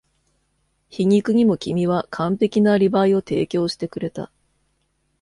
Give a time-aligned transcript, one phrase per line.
[0.89, 4.31] 皮肉にも君は完璧なアリバイを提供してくれた。